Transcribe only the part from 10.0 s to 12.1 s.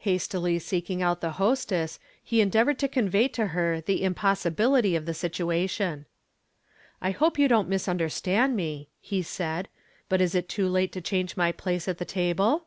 "But is it too late to change my place at the